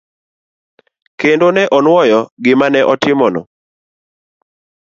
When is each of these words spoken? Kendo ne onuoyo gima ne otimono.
Kendo 1.19 1.47
ne 1.55 1.63
onuoyo 1.77 2.19
gima 2.43 2.67
ne 2.71 2.81
otimono. 2.91 3.41